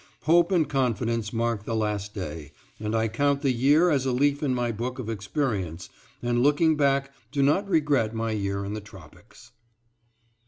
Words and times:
Hope 0.23 0.51
and 0.51 0.67
confidence 0.67 1.31
mark 1.31 1.63
the 1.65 1.75
last 1.75 2.15
day, 2.15 2.53
and 2.79 2.95
I 2.95 3.07
count 3.07 3.43
the 3.43 3.51
year 3.51 3.91
as 3.91 4.03
a 4.03 4.11
leaf 4.11 4.41
in 4.41 4.51
my 4.51 4.71
book 4.71 4.97
of 4.97 5.11
experience 5.11 5.89
and 6.23 6.41
looking 6.41 6.75
back, 6.75 7.13
do 7.31 7.43
not 7.43 7.69
regret 7.69 8.11
my 8.15 8.31
year 8.31 8.65
in 8.65 8.73
the 8.73 8.81
tropics. 8.81 9.51